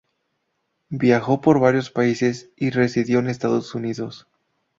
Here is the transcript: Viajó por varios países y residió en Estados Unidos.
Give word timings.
Viajó 0.89 1.41
por 1.41 1.59
varios 1.59 1.91
países 1.91 2.49
y 2.55 2.71
residió 2.71 3.19
en 3.19 3.27
Estados 3.29 3.75
Unidos. 3.75 4.25